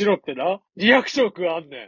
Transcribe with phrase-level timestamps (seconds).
[0.00, 0.60] しろってな。
[0.76, 1.80] リアクションくあんねん。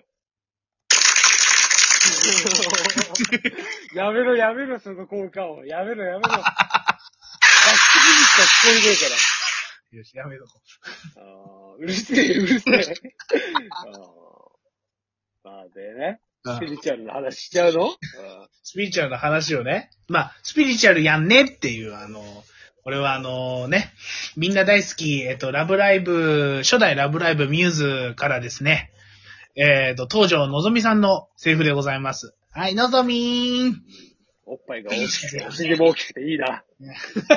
[3.97, 5.65] やめろやめろ、その効果を。
[5.65, 6.21] やめろやめろ。
[6.21, 6.35] バッチリ
[8.11, 9.17] にしか聞こえねえから。
[9.99, 10.51] よし、やめとこ
[11.17, 12.85] あーうるせえ、うるせえ。
[13.71, 13.91] あー
[15.45, 16.51] まあでね、う。
[16.51, 17.97] スピリチュアルな話しちゃうの？
[18.63, 22.23] スピリチュアルな話をね、まあ、スピリチュアルやんねっていう、あの、
[22.85, 23.93] 俺はあのね、
[24.37, 28.91] みんな大好き、えっと、ラブライブ、初代ラブライブミューズからですね、
[29.55, 32.35] えっと、東条のぞみさんのセリフでございます。
[32.51, 33.83] はい、のぞみーん。
[34.47, 36.65] おっぱいが大きくて、死んでも大きくていいな。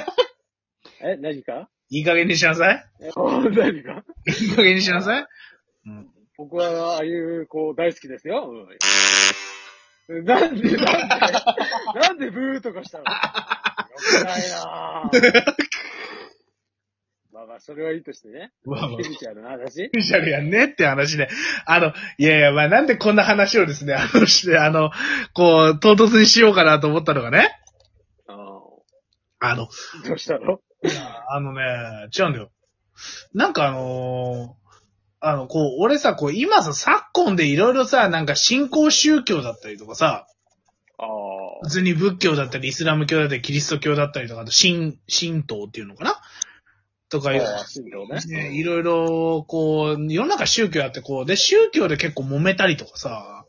[1.02, 1.70] え、何か？
[1.91, 2.86] いい加減にしなさい。
[3.02, 4.03] え何か？
[4.25, 5.27] いい加減にしなさい。
[5.86, 6.09] うん。
[6.38, 8.52] 僕は、ああいう子大好きですよ。
[10.08, 10.80] うん、なんで、なんで、
[12.00, 13.03] なんでブーとかしたの？
[14.23, 15.55] ないなぁ。
[17.31, 18.53] まあまあ、それはいいとしてね。
[18.66, 19.72] まあまあスピリチュアルな話？
[19.72, 21.28] スピリチュアルやんねって話で。
[21.66, 24.92] あの、いやいや、まあなんでこんな話をですね、 あの、して、あの、
[25.34, 27.50] こう、唐突にしようかなと思ったのがね、
[28.28, 28.61] あ
[29.39, 30.59] あの、ーどうしたの？
[31.30, 31.62] あのね、
[32.17, 32.52] 違うんだよ。
[33.34, 34.66] なんかあのー
[35.28, 40.28] あの、こう、俺さ、こう、今さ、昨今でいろいろさ、なんか信仰宗教だったりとかさ、
[41.00, 41.08] ああ。
[41.64, 46.22] 普通に仏教だったり、イスラム教だったり、キリスト教だったりとか、あと、神、神道っていうのかな
[47.09, 47.42] とかいう。
[48.28, 53.45] ね、いろいろ、こう、世の中宗教やってこう、で、宗教で結構揉めたりとかさ、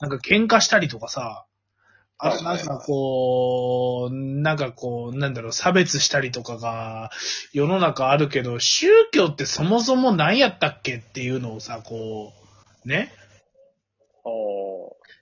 [0.00, 1.46] なんか喧嘩したりとかさ、
[2.24, 7.10] あとなんかこう、なんかこう、なんだろう、差別したりとかが
[7.52, 12.32] 世の中あるけど、宗教ってそもそも何やったっけっていうのをさ、こ
[12.84, 13.12] う、ね。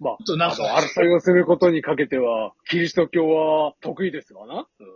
[0.03, 0.11] ああ。
[0.12, 4.67] まあ、となんかあの、争いをすることにかけては、キリスト教は得意ですわな。
[4.79, 4.87] うん、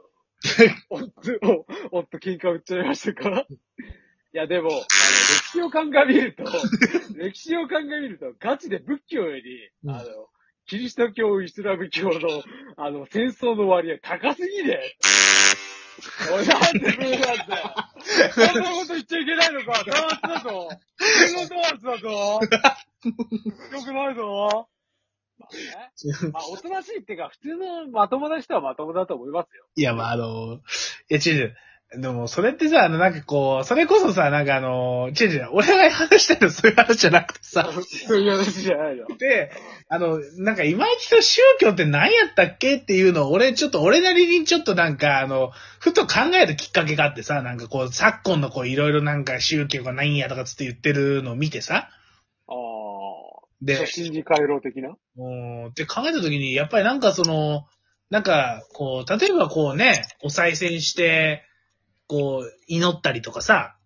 [0.91, 3.47] おっと、おおっと、喧嘩売っちゃいましたか？
[4.35, 4.89] いや、でも、あの、歴
[5.53, 6.45] 史を鑑みると、
[7.17, 10.05] 歴史を鑑みると、ガチで仏教より、うんあの、
[10.67, 12.43] キリスト教、イスラム教の、
[12.77, 14.81] あの、戦争の割合高すぎね
[16.33, 17.75] おい、なんでブーなんだよ。
[18.33, 19.85] そんなこと言っちゃいけないのか。
[19.85, 20.69] 弾圧だぞ。
[20.99, 22.09] 戦後弾圧だぞ。
[23.73, 24.69] よくないぞ。
[25.39, 26.31] まあね。
[26.33, 29.65] まあ、おとなしいっていうか、普通のまともな人はまともだと思いますよ。
[29.77, 30.61] いや、まあ、あの、
[31.09, 31.57] いや、違う違う。
[32.01, 37.71] でも、それってさ、あの、なんかこう、それこそさ、なんかあの、違う違う、俺が話してるのそういう話じゃなくてさ、
[38.07, 39.07] そういう話じゃないよ。
[39.19, 39.53] で、
[39.89, 51.91] あの、なんか今一度宗教って何やったっけっていうのを、俺ちょっと、俺なりにちょっとなんか、あの、ふと考えるきっかけがあってさ、なんかこう、昨今のこう、いろいろなんか宗教がないんやとかつって言ってるのを見てさ、
[52.49, 52.84] ああ。
[53.65, 54.91] で、信じ回廊的な？
[55.17, 57.67] もう、って考えたときに、やっぱりなんかその、
[58.11, 61.43] なんか、こう、例えばこうね、お賽銭して、
[62.07, 63.77] こう、祈ったりとかさ、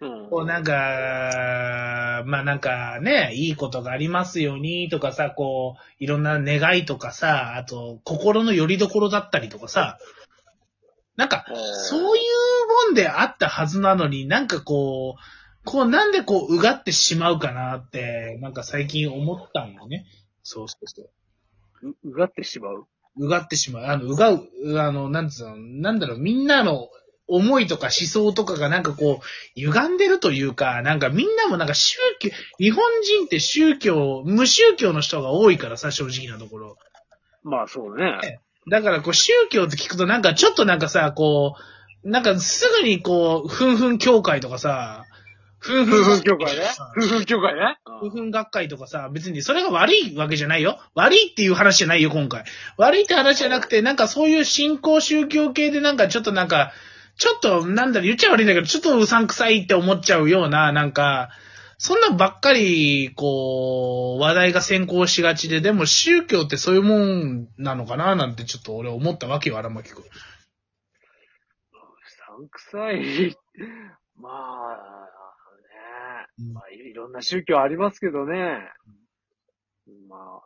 [0.00, 0.30] うん。
[0.30, 9.98] こうなんか、まあなんかね、いいことがありますようにとかさ、こう、いろんな願いとかさ、あと、心の拠り所だったりとかさ、
[11.16, 11.44] なんか、
[11.88, 15.20] そういうもんであったはずなのに、なんかこう、
[15.70, 20.06] こうなんでこう、うがってしまうかなって、なんか最近思ったんよね。
[20.42, 21.88] そうそうそう。
[21.88, 22.86] う、うがってしまう？
[23.18, 23.84] うがってしまう。
[23.84, 26.88] あの、うがう、あの、なんつうの、なんだろう、みんなの
[27.26, 36.76] 思いとか思想とかがなんかこう、歪んでるというか、なんかみんなもなんか宗教、日本人って宗教、無宗教の人が多いからさ、正直なところ。
[37.42, 38.40] まあそうね。
[38.70, 41.54] だからこう、宗教って聞くとなんかちょっとなんかさ、こ
[42.04, 45.04] う、なんかすぐにこう、ふんふん協会とかさ、
[45.60, 46.62] ふん夫婦協会ね。
[46.96, 47.78] 夫婦協会ね。
[48.00, 50.78] ふんふん学会とかさ、別にそれが悪いわけじゃないよ。
[50.94, 52.44] 悪いっていう話じゃないよ、今回。
[52.76, 56.72] 悪いって話じゃなくて、なんかそういう信仰宗教系でなんかちょっとなんか、
[57.16, 61.30] ちょっと、なんだろ、言っちゃ悪いんだけど、ちょっとうさんくさいって思っちゃうような、なんか、
[61.76, 70.02] そんなんばっかり、こう、話題が先行しがちで、でも宗教ってそういうもんなのかななんてちょっと俺思ったわけよ、荒牧くん。
[70.02, 70.08] さ
[72.40, 73.36] んくさい。
[74.16, 75.17] まあ、
[76.52, 78.58] まあ、いろんな宗教ありますけどね。
[80.08, 80.42] まあ、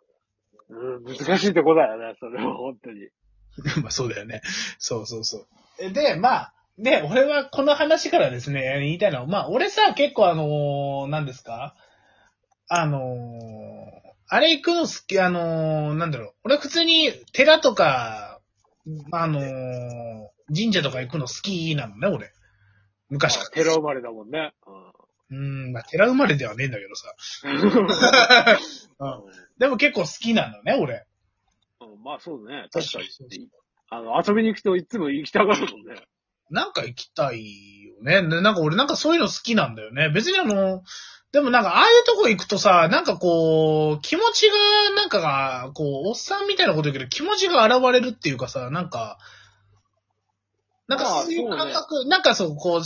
[0.70, 3.08] うん、難しいとこだよね、それは本当に。
[3.82, 4.40] まあそうだよね。
[4.78, 5.46] そうそうそう。
[5.78, 11.76] えで、まあ、で、俺はこの話からですね、言いたいのは、まあ俺さ、結構あのー何ですか？
[12.68, 18.40] あのーあれ行くの好き、あのーなんだろう、俺普通に寺とか、
[19.12, 22.32] あのー神社とか行くの好きなのね、俺。
[23.10, 23.50] 昔から。
[23.50, 24.54] 寺生まれだもんね。
[24.66, 24.91] うん、
[25.72, 27.14] まあ寺生まれではねえんだけどさ。
[27.44, 29.22] ううん
[29.58, 30.94] でも結構好きなのね、俺。
[30.94, 32.68] んうんまあそうね。
[32.72, 33.48] 確かに。
[33.90, 36.02] あの、遊びに行くといつも行きたがるもんね。
[36.50, 38.22] なんか行きたいよね。
[38.22, 40.10] でなんか俺なんかそういうの好きなんだよね。
[40.10, 40.82] 別にあの、
[41.32, 44.54] でもなんか、ああいうとこ行くとさ、なんかこう、気持ちが、
[44.96, 49.18] なんかが、こう、おっさんみたいなこと言うけど、気持ちが現れるっていうかさ、なんか、
[50.88, 52.82] なんかまあそういう感覚、なんかそう、こ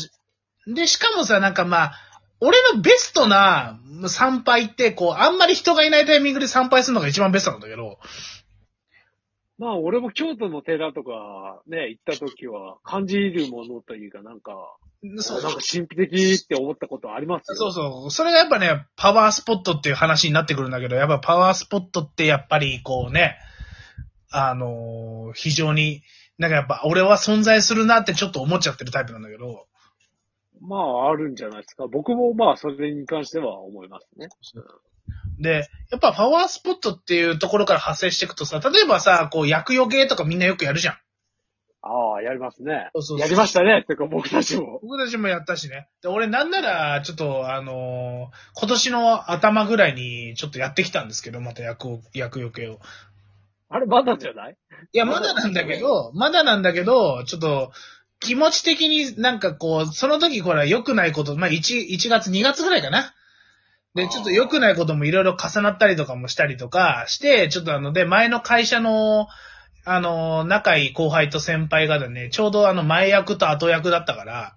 [0.68, 1.92] う、で、しかもさ、なんかまあ、
[2.40, 3.78] 俺のベストな
[4.08, 7.98] 参拝って、こう、あんまり人がいないタイミングで参拝するのが一番ベストなんだけど、
[9.58, 14.52] まあ、俺も京都の寺とかね、行った時は、感じるものというか、なんか、
[15.18, 17.50] そうなんか神秘的って思ったことあります？
[17.52, 17.56] よ。
[17.56, 18.10] そうそう。
[18.10, 23.36] それがやっぱね、パワースポットっていう話になってくるんだけど、やっぱパワースポットってやっぱりこうね、
[24.30, 26.02] あのー非常に、
[26.38, 29.66] なんかやっぱ俺は存在するなってちょっと思っちゃってるタイプなんだけど、
[30.60, 31.86] まあ、あるんじゃないですか。
[31.86, 34.28] 僕もまあ、それに関しては思いますね。
[35.38, 40.94] で、やっぱパワースポットっていうところから発生していくとさ、例えばさ、こう薬用系とかみんなよくやるじゃん。
[41.82, 43.18] ああ、やりますねそうそうそう。
[43.20, 43.84] やりましたね。
[43.86, 44.80] てか、僕たちも。
[44.82, 45.86] 僕たちもやったしね。
[46.02, 52.80] で、俺なんなら、ちょっと、あのー今年の頭ぐらいにちょっとやってきたんですけど、また薬を、薬用系を。
[53.68, 54.56] あれ、まだじゃない？
[54.92, 57.70] いや、まだなんだけど、まだなんだけど、ちょっと、
[58.26, 63.14] 気持ち的になんかこう、その時ほら良くないこと、まあ1、1月、2月ぐらいかな。
[63.94, 69.28] で、ちょっと良くないこともいろいろ重なったりとかもしたりとかして、ちょっとあの、で、前の会社の、
[69.84, 74.56] あの、仲いい後輩と先輩がだね、ちょうどあの、前役と後役だったから。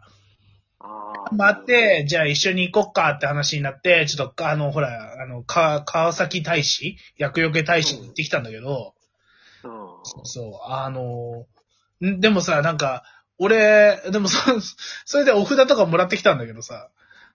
[1.31, 8.93] 待って、じゃあ一緒に行こっかって話になって、ちょっと、あの、ほら、あの、か、川崎大使薬よけ大使に行ってきたんだけど、
[9.63, 9.71] うん。
[10.23, 11.45] そう、あの、
[12.03, 13.03] んでもさ、なんか、
[13.39, 14.39] 俺、でもそ、
[15.05, 16.89] それでお札とかもらってきたんだけどさ、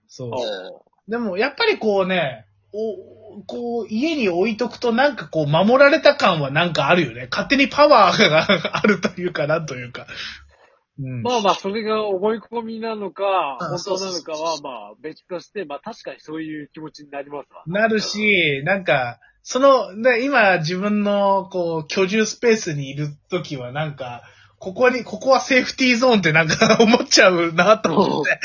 [0.06, 0.30] そう。
[0.30, 7.28] おでも、やっぱりこうね、お、こう、家に置いとくとなんかこう、守られた感はなんかあるよね。
[7.30, 10.06] 勝手にパワーがあるというか、なんというか。
[10.98, 11.22] うん。
[11.22, 17.62] まあまあ、それが思い込みなのか、うん本当なのかは、まあ、別として、まあ確かにそういう気持ちになりますわ。
[17.66, 24.22] なるし、なんか、その、で今自分の、こう、居住スペースにいるときはなんか、
[24.64, 28.40] ここに、ここはセーフティーゾーンってなんか 思っちゃうなと思って。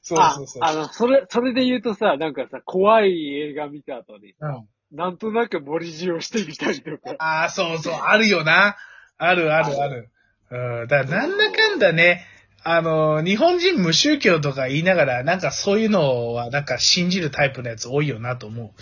[0.00, 0.62] そうそうそう。
[0.62, 4.96] あ、あの、それ、それで言うとさ、なんかさ、怖い映画見た後にさ、うん。
[4.96, 7.16] なんとなく森塩してみたりとか。
[7.18, 8.76] ああ、そうそう、あるよな。
[9.18, 10.10] あるあるある。
[10.52, 10.86] うん。
[10.86, 12.24] だからなんだかんだね、
[12.62, 18.72] あの、日本人無宗教とか言いながら、なんかそういうのはなんか信じるタイプのやつ多いよなと思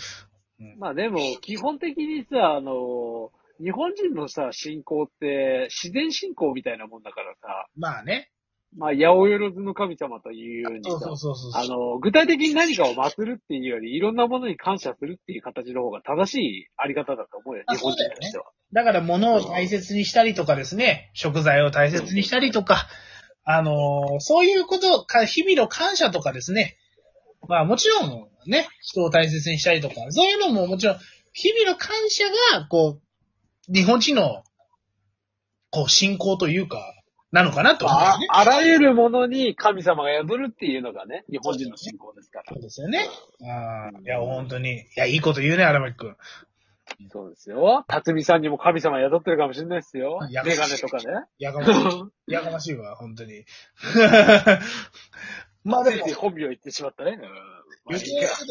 [0.59, 0.79] う。
[0.79, 3.31] まあでも、基本的にさ、あの、
[3.61, 8.29] 日本人のさ、信仰って、自然信仰みたいなもんだからさ、まあね。
[8.75, 11.51] まあ、八百万の神様というようにさ、そうそうそう。
[11.53, 18.45] あの、具体的に何かを祀るっていうより、いろんなものに感謝するっていう形の方が正しいあり方だと思うよ、あ日本人としては。
[18.71, 22.87] だから物を大切にしたりとかですね、食材を大切にしたりとか、
[23.45, 26.77] あのーそういうことか、日々の感謝とかですね。
[27.47, 30.97] まあもちろんね、人を大切にしたりとか、そういうのももちろん、
[31.33, 32.23] 日々の感謝
[32.53, 33.01] が、こう、
[33.67, 34.43] 日本人の、
[35.69, 36.93] こう、信仰というか、
[37.31, 38.27] なのかなと思うよあね。
[38.29, 42.61] あらゆるものに神様が宿るっていうのがね、日本人の信仰ですからそう。
[42.61, 43.09] ですよね。
[43.41, 44.81] ああ、いや、本当に。
[44.81, 46.17] いや、いいこと言うね、荒牧くん。
[47.09, 47.85] そうですよ。
[47.87, 50.19] 辰巳さんにも神様宿ってるかもしれないですよ。
[50.45, 51.05] メガネとかね。
[51.39, 51.73] やかましい。
[52.31, 53.45] やかましいわ、本当に。
[55.63, 57.17] まあでも、本名言ってしまったね。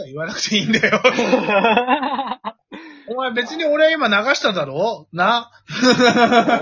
[0.06, 1.00] 言わなくていいんだよ。
[3.06, 5.08] かお前別に俺は今流しただろ？
[5.12, 5.50] な？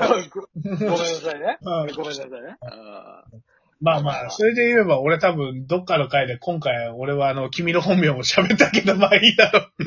[0.08, 1.58] ごめんなさいね。
[1.62, 2.56] うんごめんなさいね。
[2.62, 3.24] あ
[3.82, 9.82] まあまあ、それで言えば俺多分どっかの回で今回俺はあの、君の本名も喋ったけどまあいいだろう。
[9.82, 9.86] ー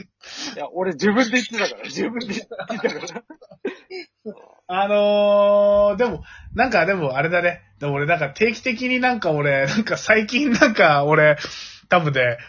[0.55, 3.23] いや、俺自分で言ってたから、自分で言ってたから。
[4.65, 6.23] あのー、でも、
[6.55, 7.61] なんかでもあれだね。
[7.79, 11.37] でも俺なんか定期的になんか俺、なんか最近なんか俺、
[11.89, 12.39] 多分ね、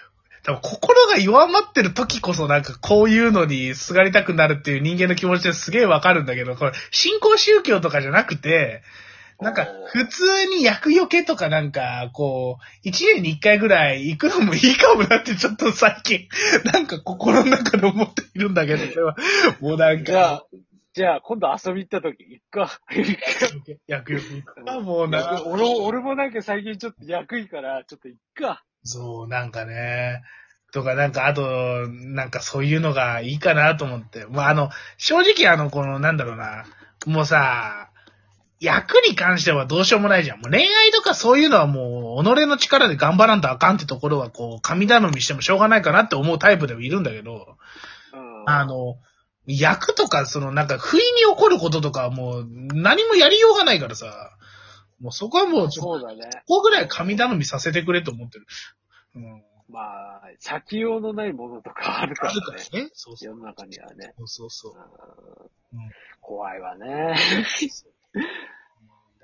[0.44, 8.82] 多分心が弱まってる時こそなんかこういうのにすがりたくなるっていう人間の気持ちですげえわかるんだけど、これ信仰宗教とかじゃなくて、
[9.40, 16.28] なんか普通に厄除けとかなんか、こう、一年に一回ぐらい行くのもいいかもなってちょっと最近、
[16.72, 19.16] なんか心の中で思っているんだけど、 これは、
[19.60, 20.46] もうなんじゃあか、、
[20.92, 22.80] じゃあ今度遊び行った時、行くか。
[23.88, 25.42] 厄除け行くか、もうな。
[25.46, 28.64] 俺も、俺もなんか最近ちょっと役いから、ちょっと行くか。
[28.84, 30.22] そう、なんかね。
[30.72, 34.26] とか、なんか、あと、なんかそういうのがいいかなと思って。
[34.28, 36.64] まあ、あの、正直あの、この、なんだろうな。
[37.06, 37.90] もうさ、
[38.60, 40.40] 役に関してはどうしようもないじゃん。
[40.40, 47.56] もう恋愛とかそういうのはもう、己の力で頑張らんとあかんってところは、こう、神頼みしてもしょうがないかなって思うタイプでもいるんだけど、
[48.12, 48.96] うんあ、の、
[49.46, 54.30] 役とか、その、なんか、不意に起こることとかはもう、何もやりようがないからさ、
[55.00, 56.30] もうそこはもう、ちょっとそうだね。
[56.46, 58.46] ここぐらい神頼みさせてくれと思ってる。
[59.16, 62.64] うんまあ、先用のないものとかあるからあるからね。
[62.84, 62.90] ね。
[62.92, 63.30] そうそう。
[63.30, 64.12] 世の中にはね。
[64.18, 64.72] そうそうそう。
[65.72, 67.14] うん怖いわね。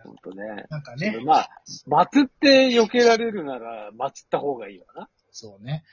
[0.02, 0.66] ほんとね。
[0.70, 1.50] なんかね、まあ、
[1.88, 5.08] 祀って避けられるなら、祀った方がいいわな。
[5.30, 5.84] そうね。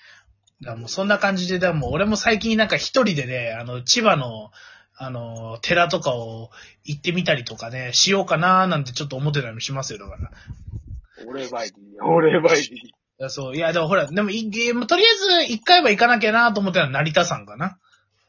[0.61, 4.51] だもうそんな感じで、だもう俺も最近なんか一人でね、あの、千葉の、
[4.97, 6.49] あの、寺とかを
[6.83, 10.29] 行ってみたりとかね、しようかなーなんてちょっと思ってたりもしますよ、だから。
[10.29, 12.97] い俺バイディ、俺バイディ。
[13.17, 15.05] やそう、いや、でもほら、でもい、いとりあ
[15.41, 17.77] えず一回は行かなきゃなと思ってたのは成田山かな。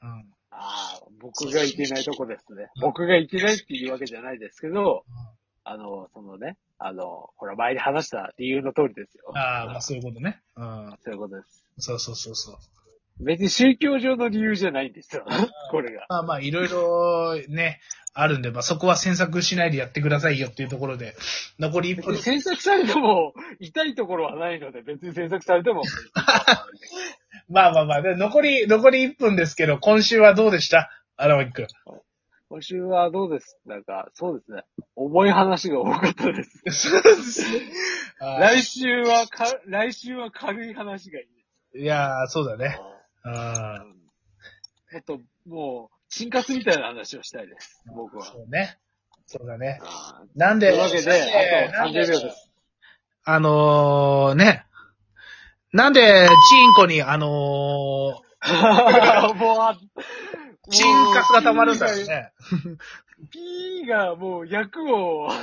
[0.02, 0.08] うん。
[0.08, 2.68] ああ、僕が行けないとこですね。
[2.80, 5.04] 僕が行けないっていうわけじゃないですけど、
[5.64, 9.32] あの、そのね、あの、ほら、前に話した理由の通りですよ。
[9.34, 10.40] ああ、まあそういうことね。
[10.56, 10.96] うん。
[11.02, 11.66] そういうことです。
[11.78, 12.56] そうそうそうそう。
[13.20, 15.24] 別に宗教上の理由じゃないんですよ。
[15.70, 16.06] これが。
[16.08, 17.80] まあまあ、いろいろね、
[18.14, 21.14] あるんで、まあそこは詮索しないでやってくださいよっていうところで、
[21.58, 22.16] 残り1分。
[22.16, 25.82] 詮索されても、痛いところはないので、別に詮索されても。
[27.48, 30.90] まあまあまあ、で残り、残り1分ですけど、今週はどうでした？
[31.16, 31.66] 荒牧くん。
[32.50, 33.58] 今週はどうです？
[33.66, 34.62] なんか、そうですね。
[34.96, 36.62] 重い話が多かったです。
[36.70, 37.60] そうですね。
[38.20, 41.78] 来週はか、来週は軽い話がいいです。
[41.82, 42.78] いやー、そうだね。
[43.24, 43.84] あ
[44.92, 47.82] もっと、もう、チンカスみたいな話をしたいです。
[47.94, 48.24] 僕ーは。
[48.24, 48.78] そうね。
[49.26, 49.78] そうだね。
[50.34, 51.22] なんで、というわけで、
[51.76, 52.50] あと30秒です。
[53.24, 54.64] あのー、ね。
[55.72, 57.26] なんで、チンコに、あの
[57.76, 58.22] も
[59.76, 59.78] う、
[60.70, 62.32] チンカスが溜まるんだよね。
[63.30, 65.28] P がもう役を、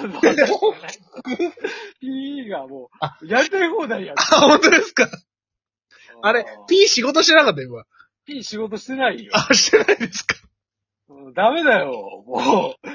[2.00, 4.20] P がもあう、やりたい放題やる。
[4.20, 5.08] あ、本当ですか？
[6.22, 7.84] あれ、P 仕事してなかった今。
[8.26, 9.32] P 仕事してないよ。
[9.36, 10.36] あ、してないですか
[11.10, 12.24] うんダメだよ。
[12.26, 12.88] もう、